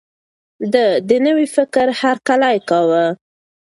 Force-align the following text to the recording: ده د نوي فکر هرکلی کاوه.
ده 0.73 0.85
د 1.09 1.11
نوي 1.25 1.47
فکر 1.55 1.87
هرکلی 2.01 2.57
کاوه. 2.69 3.05